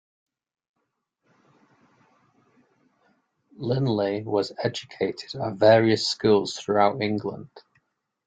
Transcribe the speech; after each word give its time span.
Linley 3.57 4.23
was 4.23 4.51
educated 4.63 5.39
at 5.39 5.53
various 5.57 6.07
schools 6.07 6.57
throughout 6.57 7.03
England. 7.03 7.51